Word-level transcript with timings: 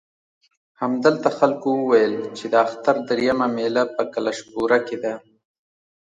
همدلته 0.81 1.29
خلکو 1.37 1.69
وویل 1.75 2.15
چې 2.37 2.45
د 2.51 2.53
اختر 2.65 2.95
درېیمه 3.09 3.47
مېله 3.55 3.83
په 3.95 4.03
کلشپوره 4.13 4.77
کې 4.87 4.97
ده. 5.03 5.13